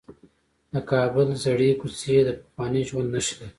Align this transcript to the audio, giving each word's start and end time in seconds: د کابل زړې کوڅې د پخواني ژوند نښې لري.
د 0.73 0.75
کابل 0.91 1.27
زړې 1.45 1.69
کوڅې 1.79 2.17
د 2.27 2.29
پخواني 2.41 2.81
ژوند 2.89 3.07
نښې 3.13 3.35
لري. 3.39 3.49